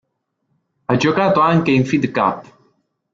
Ha 0.85 0.95
giocato 0.97 1.41
anche 1.41 1.69
in 1.69 1.85
Fed 1.85 2.09
Cup. 2.09 2.53